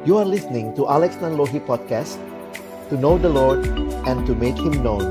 [0.00, 2.16] You are listening to Alex Nanlohi Podcast
[2.88, 3.60] To know the Lord
[4.08, 5.04] and to make Him known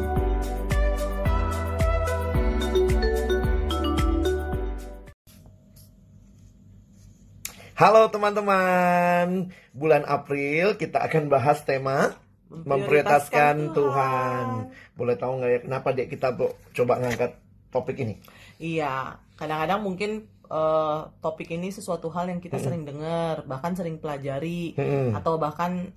[7.78, 12.18] Halo teman-teman Bulan April kita akan bahas tema
[12.50, 14.74] Memprioritaskan Tuhan.
[14.98, 17.38] Boleh tahu nggak ya kenapa dek kita coba ngangkat
[17.70, 18.18] topik ini?
[18.58, 22.66] Iya, kadang-kadang mungkin uh, topik ini sesuatu hal yang kita hmm.
[22.66, 25.16] sering dengar, bahkan sering pelajari, hmm.
[25.16, 25.94] atau bahkan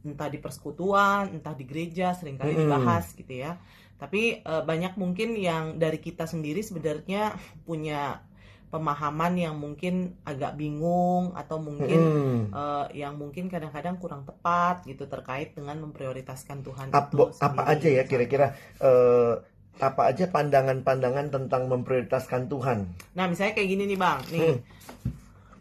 [0.00, 2.60] entah di persekutuan, entah di gereja sering kali hmm.
[2.64, 3.60] dibahas gitu ya.
[4.00, 7.36] Tapi uh, banyak mungkin yang dari kita sendiri sebenarnya
[7.68, 8.24] punya
[8.70, 12.42] pemahaman yang mungkin agak bingung atau mungkin hmm.
[12.54, 17.88] uh, yang mungkin kadang-kadang kurang tepat gitu terkait dengan memprioritaskan Tuhan Ap, itu apa aja
[17.90, 19.42] ya kira-kira uh,
[19.80, 22.78] apa aja pandangan-pandangan tentang memprioritaskan Tuhan
[23.16, 24.58] nah misalnya kayak gini nih bang nih hmm.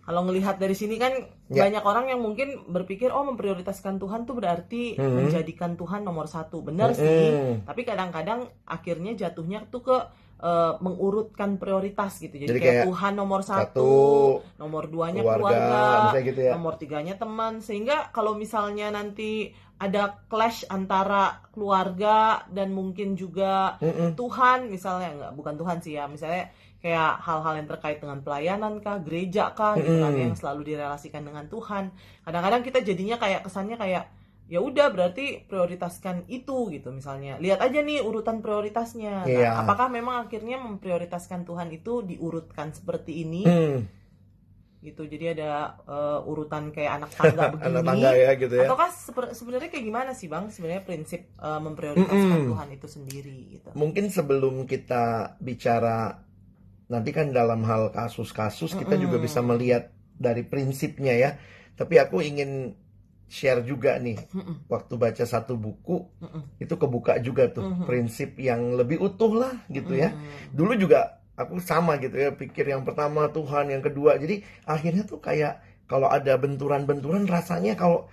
[0.04, 1.16] kalau ngelihat dari sini kan
[1.50, 1.66] ya.
[1.66, 5.16] banyak orang yang mungkin berpikir oh memprioritaskan Tuhan tuh berarti hmm.
[5.24, 7.00] menjadikan Tuhan nomor satu benar hmm.
[7.00, 7.28] sih
[7.64, 9.98] tapi kadang-kadang akhirnya jatuhnya tuh ke
[10.40, 12.36] uh, mengurutkan prioritas gitu.
[12.36, 13.92] Jadi, Jadi kayak, kayak Tuhan nomor satu, satu
[14.58, 16.52] nomor duanya keluarga, keluarga gitu ya.
[16.56, 17.60] nomor tiganya teman.
[17.60, 24.10] Sehingga kalau misalnya nanti ada clash antara keluarga dan mungkin juga mm -mm.
[24.20, 29.00] Tuhan, misalnya nggak bukan Tuhan sih ya, misalnya kayak hal-hal yang terkait dengan pelayanan kah,
[29.04, 31.92] gereja kah, gitu kan yang selalu direlasikan dengan Tuhan.
[32.24, 34.19] Kadang-kadang kita jadinya kayak kesannya kayak
[34.50, 37.38] ya udah berarti prioritaskan itu gitu misalnya.
[37.38, 39.24] Lihat aja nih urutan prioritasnya.
[39.24, 39.62] Nah, yeah.
[39.62, 43.46] apakah memang akhirnya memprioritaskan Tuhan itu diurutkan seperti ini?
[43.46, 43.86] Hmm.
[44.80, 45.04] gitu.
[45.06, 47.68] Jadi ada uh, urutan kayak anak tangga begini.
[47.68, 48.66] anak tangga ya gitu ya.
[48.66, 48.90] Ataukah
[49.36, 50.48] sebenarnya kayak gimana sih bang?
[50.50, 52.50] Sebenarnya prinsip uh, memprioritaskan -hmm.
[52.50, 53.70] Tuhan itu sendiri gitu.
[53.76, 56.24] Mungkin sebelum kita bicara
[56.90, 61.30] nanti kan dalam hal kasus-kasus kita juga bisa melihat dari prinsipnya ya.
[61.76, 62.80] Tapi aku ingin
[63.30, 64.66] share juga nih Mm-mm.
[64.66, 66.58] waktu baca satu buku Mm-mm.
[66.58, 67.86] itu kebuka juga tuh Mm-mm.
[67.86, 70.12] prinsip yang lebih utuh lah gitu ya
[70.50, 75.22] dulu juga aku sama gitu ya pikir yang pertama Tuhan yang kedua jadi akhirnya tuh
[75.22, 78.10] kayak kalau ada benturan-benturan rasanya kalau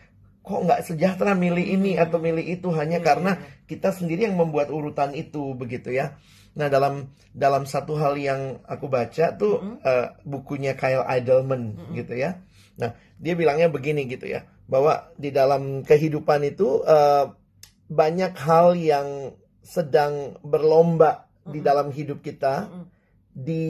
[0.47, 3.67] kok nggak sejahtera milih ini atau milih itu hanya yeah, karena yeah.
[3.67, 6.15] kita sendiri yang membuat urutan itu begitu ya
[6.57, 9.77] nah dalam dalam satu hal yang aku baca tuh mm-hmm.
[9.83, 11.95] uh, bukunya Kyle Idleman mm-hmm.
[11.99, 12.39] gitu ya
[12.79, 17.31] nah dia bilangnya begini gitu ya bahwa di dalam kehidupan itu uh,
[17.87, 21.53] banyak hal yang sedang berlomba mm-hmm.
[21.55, 22.87] di dalam hidup kita mm-hmm.
[23.31, 23.65] di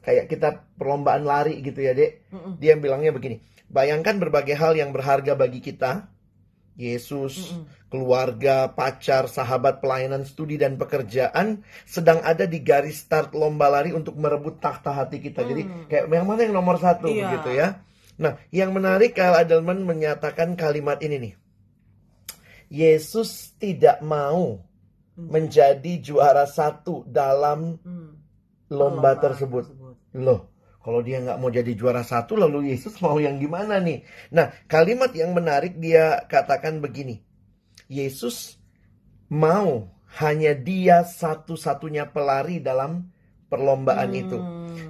[0.00, 2.52] kayak kita perlombaan lari gitu ya dek mm-hmm.
[2.56, 6.08] dia bilangnya begini bayangkan berbagai hal yang berharga bagi kita
[6.80, 7.92] Yesus, mm-hmm.
[7.92, 14.16] keluarga, pacar, sahabat, pelayanan, studi dan pekerjaan sedang ada di garis start lomba lari untuk
[14.16, 15.44] merebut tahta hati kita.
[15.44, 15.48] Mm.
[15.52, 15.62] Jadi
[15.92, 17.36] kayak yang mana yang nomor satu iya.
[17.36, 17.84] gitu ya?
[18.20, 21.34] Nah, yang menarik Kyle Adelman menyatakan kalimat ini nih.
[22.70, 24.60] Yesus tidak mau
[25.16, 28.10] menjadi juara satu dalam hmm.
[28.76, 29.72] lomba, tersebut.
[30.20, 30.52] Loh,
[30.84, 34.04] kalau dia nggak mau jadi juara satu, lalu Yesus mau yang gimana nih?
[34.36, 37.24] Nah, kalimat yang menarik dia katakan begini.
[37.88, 38.60] Yesus
[39.32, 43.08] mau hanya dia satu-satunya pelari dalam
[43.48, 44.22] perlombaan hmm.
[44.22, 44.38] itu.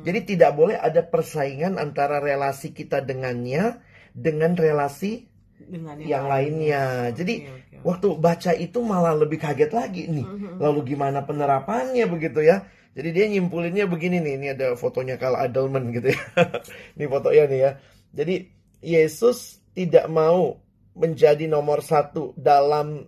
[0.07, 3.83] Jadi tidak boleh ada persaingan antara relasi kita dengannya
[4.15, 5.31] dengan relasi
[5.61, 6.85] dengan yang, yang lainnya.
[6.85, 7.17] lainnya.
[7.17, 7.81] Jadi okay, okay.
[7.85, 10.27] waktu baca itu malah lebih kaget lagi nih.
[10.27, 10.57] Mm-hmm.
[10.59, 12.67] Lalu gimana penerapannya begitu ya?
[12.97, 14.33] Jadi dia nyimpulinnya begini nih.
[14.41, 16.21] Ini ada fotonya Carl Adelman gitu ya.
[16.99, 17.71] ini fotonya nih ya.
[18.11, 18.35] Jadi
[18.81, 20.59] Yesus tidak mau
[20.97, 23.07] menjadi nomor satu dalam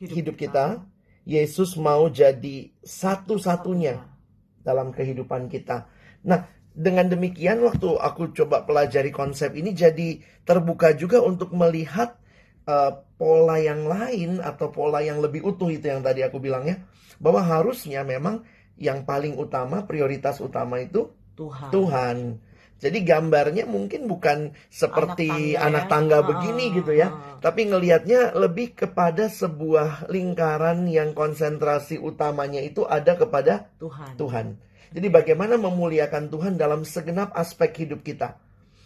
[0.00, 0.66] hidup, hidup kita.
[0.82, 0.94] kita.
[1.26, 3.98] Yesus mau jadi satu-satunya
[4.62, 5.90] dalam kehidupan kita.
[6.26, 12.20] Nah, dengan demikian waktu aku coba pelajari konsep ini jadi terbuka juga untuk melihat
[12.68, 16.76] uh, pola yang lain atau pola yang lebih utuh itu yang tadi aku bilang ya
[17.16, 18.44] bahwa harusnya memang
[18.76, 21.70] yang paling utama prioritas utama itu Tuhan.
[21.72, 22.16] Tuhan.
[22.76, 26.26] Jadi gambarnya mungkin bukan seperti anak tangga, anak tangga ya?
[26.28, 27.08] begini gitu ya,
[27.40, 34.20] tapi ngelihatnya lebih kepada sebuah lingkaran yang konsentrasi utamanya itu ada kepada Tuhan.
[34.20, 34.46] Tuhan.
[34.92, 38.38] Jadi bagaimana memuliakan Tuhan dalam segenap aspek hidup kita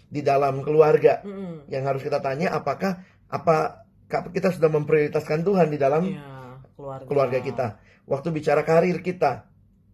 [0.08, 1.20] di dalam keluarga.
[1.24, 1.68] Mm.
[1.68, 7.06] Yang harus kita tanya apakah apa kita sudah memprioritaskan Tuhan di dalam yeah, keluarga.
[7.06, 7.66] keluarga kita.
[8.10, 9.50] Waktu bicara karir kita,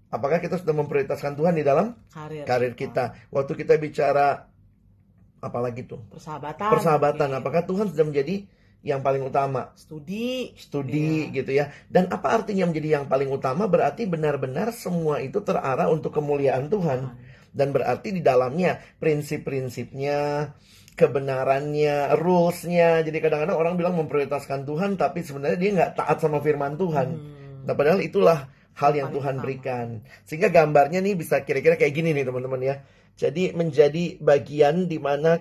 [0.06, 3.26] Apakah kita sudah memprioritaskan Tuhan di dalam karir, karir kita?
[3.34, 4.46] Waktu kita bicara
[5.42, 5.98] apalagi tuh?
[6.14, 6.70] Persahabatan.
[6.70, 7.28] Persahabatan.
[7.34, 7.40] Okay.
[7.42, 8.46] Apakah Tuhan sudah menjadi
[8.86, 9.74] yang paling utama?
[9.74, 10.54] Studi.
[10.54, 11.34] Studi yeah.
[11.34, 11.74] gitu ya.
[11.90, 13.66] Dan apa artinya menjadi yang paling utama?
[13.66, 17.18] Berarti benar-benar semua itu terarah untuk kemuliaan Tuhan.
[17.50, 20.52] Dan berarti di dalamnya prinsip-prinsipnya,
[20.94, 23.02] kebenarannya, rulesnya.
[23.02, 27.08] Jadi kadang-kadang orang bilang memprioritaskan Tuhan, tapi sebenarnya dia nggak taat sama firman Tuhan.
[27.10, 27.66] Hmm.
[27.66, 28.46] Nah padahal itulah
[28.76, 30.04] hal yang Tuhan berikan.
[30.28, 32.76] Sehingga gambarnya nih bisa kira-kira kayak gini nih teman-teman ya.
[33.16, 35.40] Jadi menjadi bagian di mana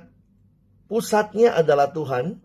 [0.88, 2.40] pusatnya adalah Tuhan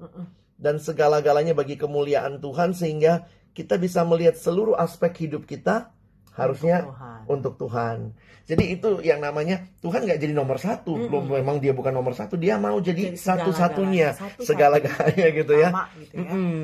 [0.61, 3.25] dan segala-galanya bagi kemuliaan Tuhan sehingga
[3.57, 5.91] kita bisa melihat seluruh aspek hidup kita
[6.37, 7.21] harusnya untuk Tuhan.
[7.27, 7.99] Untuk Tuhan.
[8.47, 10.95] Jadi itu yang namanya Tuhan nggak jadi nomor satu.
[10.95, 11.31] Mm -hmm.
[11.43, 15.71] memang dia bukan nomor satu, dia mau jadi, jadi satu-satunya, satu segala-galanya gitu ya.
[15.99, 16.23] gitu ya.
[16.23, 16.59] Mm -hmm.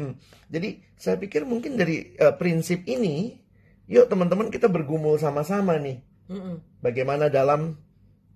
[0.50, 3.38] Jadi saya pikir mungkin dari uh, prinsip ini,
[3.90, 6.02] yuk teman-teman kita bergumul sama-sama nih.
[6.30, 6.54] Mm -hmm.
[6.82, 7.78] Bagaimana dalam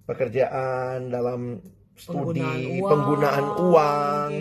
[0.07, 1.59] pekerjaan, dalam
[1.95, 2.91] studi, penggunaan uang.
[2.91, 4.33] Penggunaan uang.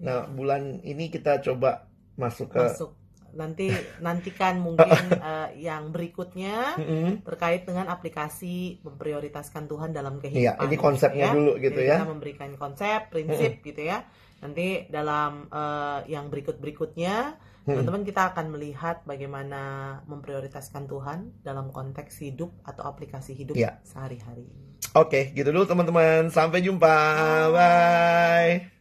[0.00, 2.90] Nah bulan ini kita coba masuk ke masuk
[3.36, 3.68] nanti
[4.00, 6.74] nantikan mungkin uh, yang berikutnya
[7.22, 10.56] terkait dengan aplikasi memprioritaskan Tuhan dalam kehidupan.
[10.56, 11.36] Iya, ini konsepnya ya.
[11.36, 11.96] dulu gitu Jadi ya.
[12.00, 14.02] Kita memberikan konsep, prinsip gitu ya.
[14.40, 19.62] Nanti dalam uh, yang berikut-berikutnya teman-teman kita akan melihat bagaimana
[20.06, 23.82] memprioritaskan Tuhan dalam konteks hidup atau aplikasi hidup ya.
[23.82, 24.46] sehari-hari.
[24.94, 26.30] Oke, gitu dulu teman-teman.
[26.30, 26.94] Sampai jumpa.
[27.50, 28.75] Bye.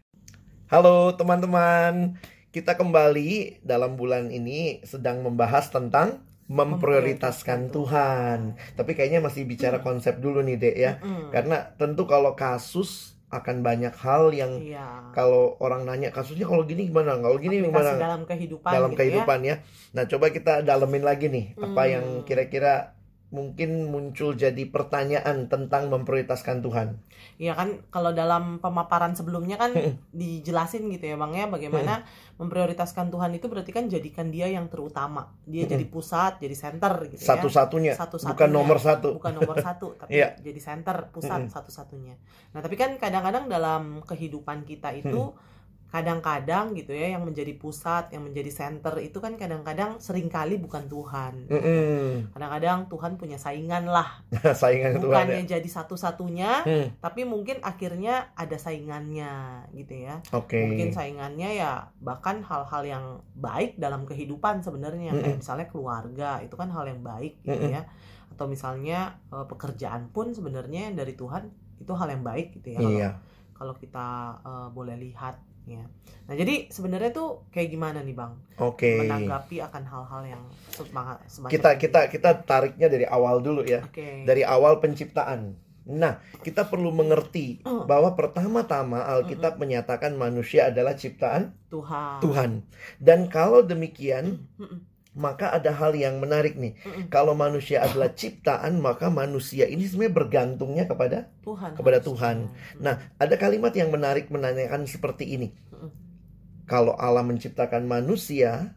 [0.66, 2.18] Halo teman-teman.
[2.50, 8.58] Kita kembali dalam bulan ini sedang membahas tentang memprioritaskan Tuhan.
[8.74, 10.98] Tapi kayaknya masih bicara konsep dulu nih, Dek ya.
[11.30, 15.12] Karena tentu kalau kasus akan banyak hal yang iya.
[15.12, 18.96] kalau orang nanya kasusnya kalau gini gimana kalau gini Aplikasi gimana dalam kehidupan dalam gitu
[18.96, 19.00] ya.
[19.02, 19.48] kehidupan ya.
[19.50, 19.56] ya
[19.92, 21.66] nah coba kita dalemin lagi nih hmm.
[21.66, 22.94] apa yang kira-kira
[23.36, 26.96] mungkin muncul jadi pertanyaan tentang memprioritaskan Tuhan.
[27.36, 29.76] Iya kan kalau dalam pemaparan sebelumnya kan
[30.16, 32.08] dijelasin gitu ya Bang ya bagaimana
[32.40, 35.36] memprioritaskan Tuhan itu berarti kan jadikan dia yang terutama.
[35.44, 37.36] Dia jadi pusat, jadi center gitu ya.
[37.36, 37.94] Satu-satunya.
[38.00, 38.36] Satu-satunya.
[38.36, 39.10] Bukan nomor satu.
[39.20, 40.31] Bukan nomor satu, tapi yeah.
[40.40, 42.16] jadi center, pusat satu-satunya.
[42.56, 45.36] Nah, tapi kan kadang-kadang dalam kehidupan kita itu
[45.95, 50.92] kadang-kadang gitu ya yang menjadi pusat yang menjadi center itu kan kadang-kadang sering kali bukan
[50.92, 51.47] Tuhan
[52.36, 54.19] kadang-kadang Tuhan punya saingan lah
[54.59, 55.56] saingan bukannya Tuhan, ya?
[55.56, 56.88] jadi satu-satunya hmm.
[57.00, 60.68] tapi mungkin akhirnya ada saingannya gitu ya okay.
[60.68, 63.06] mungkin saingannya ya bahkan hal-hal yang
[63.39, 65.21] baik dalam kehidupan sebenarnya hmm.
[65.24, 67.71] kayak misalnya keluarga itu kan hal yang baik gitu hmm.
[67.71, 67.88] ya
[68.36, 71.47] atau misalnya uh, pekerjaan pun sebenarnya dari Tuhan
[71.80, 73.09] itu hal yang baik gitu ya iya.
[73.56, 75.84] kalau kita uh, boleh lihat ya.
[76.26, 78.34] Nah jadi sebenarnya tuh kayak gimana nih bang?
[78.58, 78.98] Oke.
[78.98, 78.98] Okay.
[79.06, 83.86] Menanggapi akan hal-hal yang semacam kita kita kita tariknya dari awal dulu ya.
[83.90, 84.26] Okay.
[84.26, 85.54] Dari awal penciptaan.
[85.86, 87.86] Nah kita perlu mengerti uh.
[87.86, 89.62] bahwa pertama-tama Alkitab uh -uh.
[89.62, 92.22] menyatakan manusia adalah ciptaan Tuhan.
[92.26, 92.52] Tuhan.
[92.98, 94.42] Dan kalau demikian.
[94.58, 96.76] Uh -uh maka ada hal yang menarik nih.
[96.84, 97.04] Mm -mm.
[97.08, 101.72] Kalau manusia adalah ciptaan, maka manusia ini sebenarnya bergantungnya kepada Tuhan.
[101.80, 102.38] Kepada Tuhan.
[102.52, 105.56] Mm Nah, ada kalimat yang menarik menanyakan seperti ini.
[105.72, 105.92] Mm -mm.
[106.68, 108.76] Kalau Allah menciptakan manusia,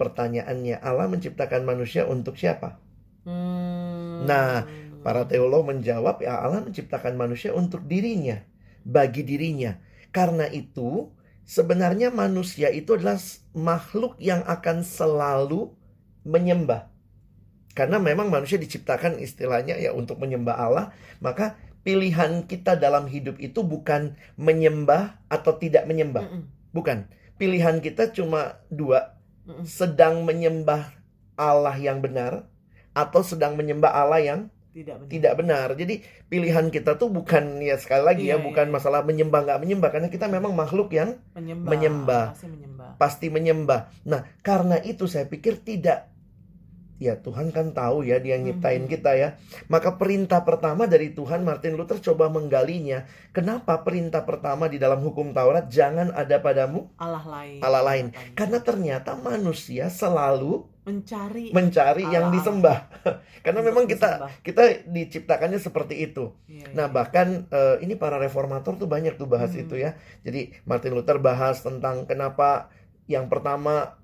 [0.00, 2.80] pertanyaannya Allah menciptakan manusia untuk siapa?
[3.28, 4.24] Mm.
[4.24, 4.64] Nah,
[5.04, 8.40] para teolog menjawab ya Allah menciptakan manusia untuk dirinya,
[8.88, 9.76] bagi dirinya.
[10.08, 11.12] Karena itu,
[11.44, 13.20] sebenarnya manusia itu adalah
[13.52, 15.72] makhluk yang akan selalu
[16.24, 16.88] menyembah.
[17.76, 20.86] Karena memang manusia diciptakan istilahnya ya untuk menyembah Allah,
[21.18, 26.24] maka pilihan kita dalam hidup itu bukan menyembah atau tidak menyembah.
[26.24, 26.72] Mm -mm.
[26.72, 26.98] Bukan.
[27.34, 29.18] Pilihan kita cuma dua.
[29.44, 29.64] Mm -mm.
[29.66, 30.94] Sedang menyembah
[31.34, 32.46] Allah yang benar
[32.94, 34.40] atau sedang menyembah Allah yang
[34.74, 35.10] tidak benar.
[35.14, 35.68] tidak benar.
[35.78, 35.94] Jadi
[36.26, 38.74] pilihan kita tuh bukan ya sekali lagi ya, iya, ya bukan iya.
[38.74, 42.26] masalah menyembah nggak menyembah karena kita memang makhluk yang menyembah, menyembah.
[42.34, 42.90] Pasti menyembah.
[42.98, 43.80] Pasti menyembah.
[44.10, 46.10] Nah, karena itu saya pikir tidak
[47.04, 48.94] Ya Tuhan kan tahu ya dia nyiptain mm-hmm.
[48.96, 49.28] kita ya.
[49.68, 53.04] Maka perintah pertama dari Tuhan Martin Luther coba menggalinya.
[53.36, 57.60] Kenapa perintah pertama di dalam hukum Taurat jangan ada padamu Allah lain.
[57.60, 58.06] Allah lain.
[58.32, 62.78] Karena ternyata manusia selalu mencari mencari Allah, yang disembah.
[63.44, 66.32] Karena memang kita kita diciptakannya seperti itu.
[66.48, 66.92] Iya, nah, iya.
[66.92, 69.62] bahkan uh, ini para reformator tuh banyak tuh bahas hmm.
[69.68, 69.96] itu ya.
[70.24, 72.72] Jadi Martin Luther bahas tentang kenapa
[73.04, 74.00] yang pertama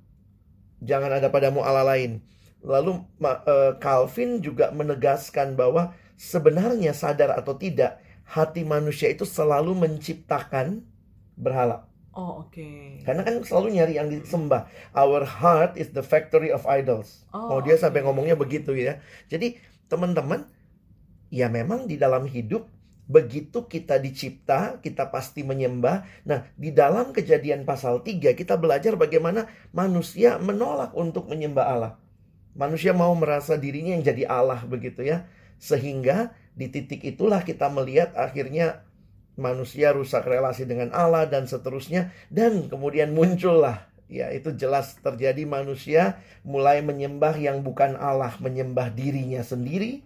[0.81, 2.25] jangan ada padamu Allah lain
[2.61, 10.85] Lalu uh, Calvin juga menegaskan bahwa sebenarnya sadar atau tidak hati manusia itu selalu menciptakan
[11.41, 11.89] berhala.
[12.11, 12.53] Oh, oke.
[12.53, 13.01] Okay.
[13.07, 14.67] Karena kan selalu nyari yang disembah.
[14.93, 17.25] Our heart is the factory of idols.
[17.31, 17.87] Oh, oh dia okay.
[17.87, 18.99] sampai ngomongnya begitu ya.
[19.31, 20.45] Jadi, teman-teman,
[21.31, 22.67] ya memang di dalam hidup
[23.11, 26.07] begitu kita dicipta, kita pasti menyembah.
[26.27, 31.93] Nah, di dalam kejadian pasal 3 kita belajar bagaimana manusia menolak untuk menyembah Allah.
[32.55, 35.27] Manusia mau merasa dirinya yang jadi Allah begitu ya.
[35.61, 38.85] Sehingga di titik itulah kita melihat akhirnya
[39.41, 46.19] manusia rusak relasi dengan Allah dan seterusnya dan kemudian muncullah ya itu jelas terjadi manusia
[46.43, 50.03] mulai menyembah yang bukan Allah, menyembah dirinya sendiri,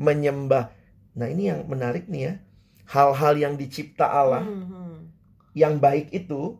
[0.00, 0.72] menyembah.
[1.12, 2.34] Nah, ini yang menarik nih ya.
[2.88, 4.96] Hal-hal yang dicipta Allah hmm, hmm.
[5.54, 6.58] yang baik itu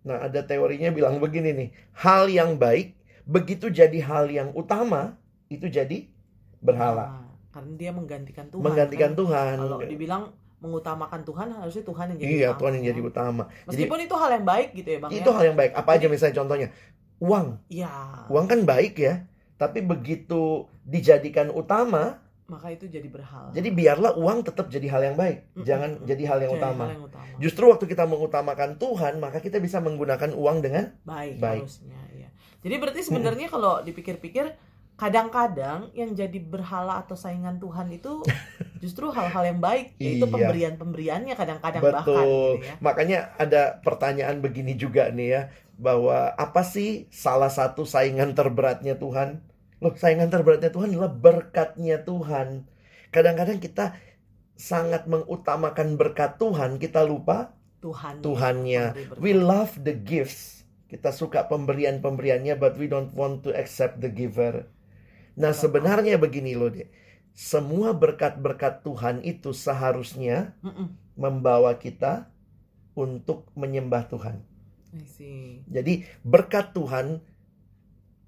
[0.00, 2.96] nah ada teorinya bilang begini nih, hal yang baik
[3.30, 5.14] begitu jadi hal yang utama
[5.46, 6.10] itu jadi
[6.58, 7.06] berhala.
[7.06, 8.66] Nah, karena dia menggantikan Tuhan.
[8.66, 9.20] Menggantikan kan?
[9.22, 9.54] Tuhan.
[9.62, 10.22] Kalau dibilang
[10.60, 12.58] mengutamakan Tuhan harusnya Tuhan yang jadi iya, utama.
[12.60, 13.42] Tuhan yang jadi utama.
[13.70, 15.10] Meskipun jadi, itu hal yang baik gitu ya Bang.
[15.14, 15.34] Itu ya?
[15.38, 15.72] hal yang baik.
[15.72, 16.68] Apa jadi, aja misalnya contohnya?
[17.22, 17.46] Uang.
[17.72, 17.94] Iya.
[18.28, 19.14] Uang kan baik ya.
[19.56, 22.20] Tapi begitu dijadikan utama,
[22.50, 23.54] maka itu jadi berhala.
[23.54, 25.64] Jadi biarlah uang tetap jadi hal yang baik, mm -mm.
[25.68, 26.84] jangan jadi hal yang, jadi utama.
[26.88, 27.24] hal yang utama.
[27.38, 31.38] Justru waktu kita mengutamakan Tuhan, maka kita bisa menggunakan uang dengan baik.
[31.38, 31.62] baik.
[31.62, 32.09] Harusnya, ya.
[32.60, 34.52] Jadi berarti sebenarnya kalau dipikir-pikir
[35.00, 38.20] kadang-kadang yang jadi berhala atau saingan Tuhan itu
[38.84, 40.32] justru hal-hal yang baik yaitu iya.
[40.36, 42.74] pemberian-pemberiannya kadang-kadang bahkan gitu ya.
[42.84, 45.42] Makanya ada pertanyaan begini juga nih ya
[45.80, 49.40] bahwa apa sih salah satu saingan terberatnya Tuhan?
[49.80, 52.68] Loh, saingan terberatnya Tuhan adalah berkatnya Tuhan.
[53.08, 53.96] Kadang-kadang kita
[54.60, 58.20] sangat mengutamakan berkat Tuhan, kita lupa Tuhan.
[58.20, 59.16] Tuhannya.
[59.16, 60.59] We love the gifts.
[60.90, 64.66] Kita suka pemberian-pemberiannya but we don't want to accept the giver.
[65.38, 66.90] Nah sebenarnya begini loh deh.
[67.30, 70.58] Semua berkat-berkat Tuhan itu seharusnya
[71.14, 72.26] membawa kita
[72.98, 74.42] untuk menyembah Tuhan.
[75.70, 77.22] Jadi berkat Tuhan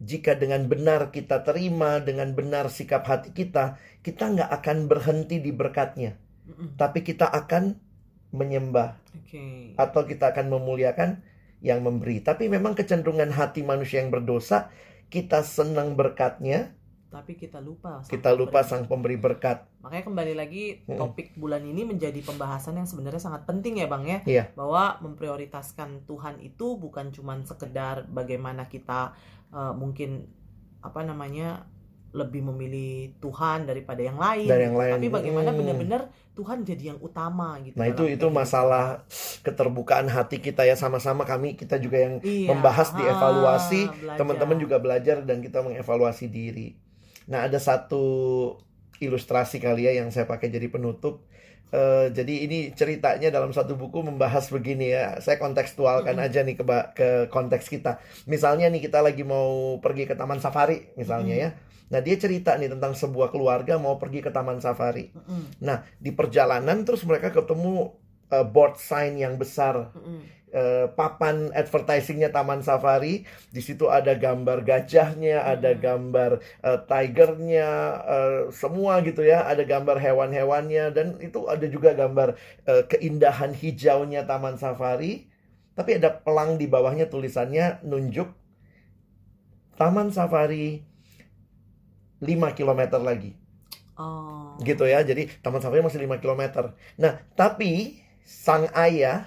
[0.02, 5.50] jika dengan benar kita terima, dengan benar sikap hati kita, kita nggak akan berhenti di
[5.50, 6.18] berkatnya.
[6.78, 7.78] Tapi kita akan
[8.34, 8.98] menyembah.
[9.22, 9.78] Okay.
[9.78, 11.22] Atau kita akan memuliakan
[11.62, 12.20] yang memberi.
[12.20, 14.68] Tapi memang kecenderungan hati manusia yang berdosa,
[15.08, 16.74] kita senang berkatnya,
[17.12, 21.84] tapi kita lupa sang kita lupa sang pemberi berkat makanya kembali lagi topik bulan ini
[21.84, 24.44] menjadi pembahasan yang sebenarnya sangat penting ya bang ya iya.
[24.56, 29.12] bahwa memprioritaskan Tuhan itu bukan cuma sekedar bagaimana kita
[29.52, 30.24] uh, mungkin
[30.80, 31.68] apa namanya
[32.12, 34.44] lebih memilih Tuhan daripada yang lain.
[34.44, 34.92] Dari yang lain.
[35.00, 35.58] Tapi bagaimana hmm.
[35.58, 36.02] benar-benar
[36.32, 37.76] Tuhan jadi yang utama gitu.
[37.76, 39.04] Nah, itu itu masalah
[39.44, 42.52] keterbukaan hati kita ya sama-sama kami kita juga yang iya.
[42.52, 43.82] membahas di evaluasi,
[44.16, 46.76] teman-teman juga belajar dan kita mengevaluasi diri.
[47.28, 48.04] Nah, ada satu
[49.00, 51.24] ilustrasi kali ya yang saya pakai jadi penutup.
[51.72, 55.16] Uh, jadi ini ceritanya dalam satu buku membahas begini ya.
[55.24, 56.28] Saya kontekstualkan mm -hmm.
[56.28, 57.96] aja nih ke ke konteks kita.
[58.28, 61.56] Misalnya nih kita lagi mau pergi ke taman safari misalnya mm -hmm.
[61.56, 61.71] ya.
[61.92, 65.12] Nah, dia cerita nih tentang sebuah keluarga mau pergi ke taman safari.
[65.12, 65.42] Mm -hmm.
[65.60, 67.92] Nah, di perjalanan terus mereka ketemu
[68.32, 69.92] uh, board sign yang besar.
[69.92, 73.24] Mm -hmm uh, papan advertisingnya Taman Safari.
[73.50, 75.80] Di situ ada gambar gajahnya, ada hmm.
[75.80, 76.30] gambar
[76.62, 77.70] uh, tigernya,
[78.04, 79.48] uh, semua gitu ya.
[79.48, 82.36] Ada gambar hewan-hewannya dan itu ada juga gambar
[82.68, 85.26] uh, keindahan hijaunya Taman Safari.
[85.72, 88.28] Tapi ada pelang di bawahnya tulisannya nunjuk
[89.80, 90.84] Taman Safari
[92.22, 93.34] 5 km lagi.
[93.98, 94.54] Oh.
[94.62, 95.02] Gitu ya.
[95.02, 96.72] Jadi Taman Safari masih 5 km.
[96.96, 99.26] Nah, tapi sang ayah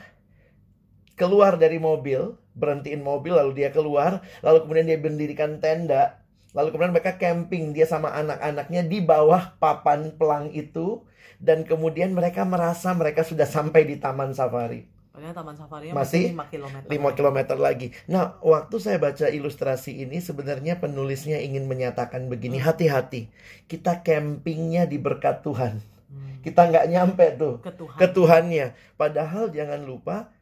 [1.19, 6.23] keluar dari mobil, berhentiin mobil lalu dia keluar, lalu kemudian dia mendirikan tenda,
[6.55, 11.03] lalu kemudian mereka camping dia sama anak-anaknya di bawah papan pelang itu
[11.39, 14.94] dan kemudian mereka merasa mereka sudah sampai di taman safari.
[15.31, 16.75] Taman safari masih 5 km.
[16.91, 17.87] 5 km lagi.
[18.11, 22.65] Nah, waktu saya baca ilustrasi ini sebenarnya penulisnya ingin menyatakan begini, hmm.
[22.67, 23.27] hati-hati.
[23.27, 23.33] Hmm.
[23.71, 25.79] Kita campingnya di berkat Tuhan.
[25.79, 26.43] Hmm.
[26.43, 27.97] Kita nggak nyampe tuh ke, Tuhan.
[27.97, 28.65] ke Tuhannya.
[28.99, 30.35] Padahal jangan lupa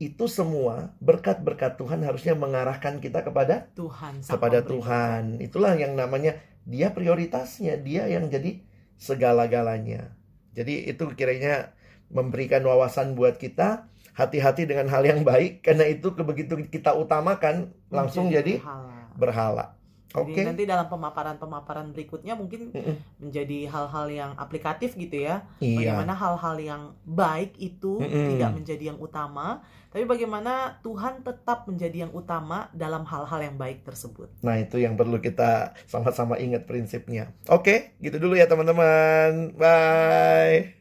[0.00, 5.36] itu semua berkat-berkat Tuhan harusnya mengarahkan kita kepada Tuhan kepada Tuhan.
[5.44, 8.64] Itulah yang namanya dia prioritasnya, dia yang jadi
[8.96, 10.16] segala-galanya.
[10.56, 11.76] Jadi itu kiranya
[12.08, 18.28] memberikan wawasan buat kita hati-hati dengan hal yang baik karena itu begitu kita utamakan langsung
[18.28, 19.04] jadi, jadi berhala.
[19.16, 19.66] berhala.
[20.10, 20.42] Jadi okay.
[20.42, 22.96] nanti dalam pemaparan-pemaparan berikutnya mungkin mm -mm.
[23.22, 25.46] menjadi hal-hal yang aplikatif gitu ya.
[25.62, 25.94] Iya.
[25.94, 28.28] Bagaimana hal-hal yang baik itu mm -mm.
[28.34, 29.62] tidak menjadi yang utama,
[29.94, 34.34] tapi bagaimana Tuhan tetap menjadi yang utama dalam hal-hal yang baik tersebut.
[34.42, 37.30] Nah, itu yang perlu kita sama-sama ingat prinsipnya.
[37.46, 39.54] Oke, okay, gitu dulu ya teman-teman.
[39.54, 40.79] Bye.